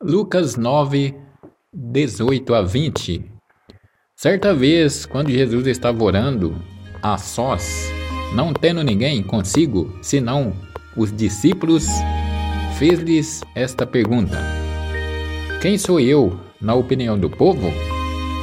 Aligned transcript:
Lucas 0.00 0.54
9, 0.56 1.12
18 1.74 2.54
a 2.54 2.62
20 2.62 3.32
Certa 4.14 4.54
vez, 4.54 5.04
quando 5.04 5.28
Jesus 5.28 5.66
estava 5.66 6.04
orando 6.04 6.54
a 7.02 7.18
sós, 7.18 7.90
não 8.32 8.52
tendo 8.52 8.84
ninguém 8.84 9.24
consigo, 9.24 9.92
senão 10.00 10.52
os 10.96 11.10
discípulos, 11.12 11.84
fez-lhes 12.78 13.42
esta 13.56 13.84
pergunta: 13.84 14.38
Quem 15.60 15.76
sou 15.76 15.98
eu, 15.98 16.38
na 16.60 16.74
opinião 16.76 17.18
do 17.18 17.28
povo? 17.28 17.68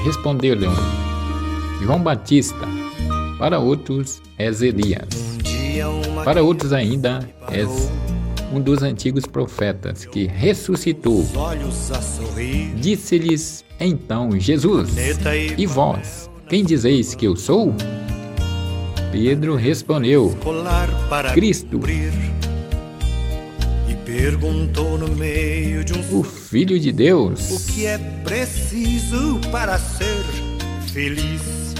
Respondeu-lhe 0.03 0.67
João 1.81 2.03
Batista. 2.03 2.67
Para 3.39 3.59
outros 3.59 4.21
és 4.37 4.61
Elias. 4.61 5.37
Para 6.25 6.43
outros 6.43 6.73
ainda 6.73 7.19
és 7.49 7.89
um 8.51 8.61
dos 8.61 8.81
antigos 8.81 9.25
profetas 9.25 10.05
que 10.05 10.25
ressuscitou. 10.25 11.25
Disse-lhes 12.77 13.63
então 13.79 14.39
Jesus: 14.39 14.95
E 15.57 15.65
vós, 15.65 16.29
quem 16.47 16.63
dizeis 16.63 17.15
que 17.15 17.25
eu 17.25 17.35
sou? 17.35 17.73
Pedro 19.11 19.55
respondeu: 19.55 20.37
Cristo. 21.33 21.79
E 23.87 23.95
perguntou 24.05 24.97
no 24.97 25.07
meio 25.15 25.83
de 25.83 25.93
um 25.93 26.19
o 26.19 26.23
Filho 26.23 26.79
de 26.79 26.91
Deus. 26.91 27.51
O 27.51 27.73
que 27.73 27.85
é 27.85 27.97
preciso 28.23 29.39
para 29.51 29.77
ser 29.77 30.23
feliz? 30.91 31.75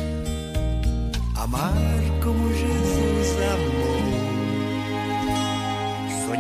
Amar 1.35 1.73
como 2.23 2.52
Jesus 2.54 2.74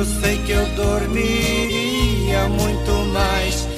eu 0.00 0.06
sei 0.06 0.38
que 0.38 0.52
eu 0.52 0.64
dormiria 0.76 2.48
muito 2.48 2.90
mais 3.12 3.69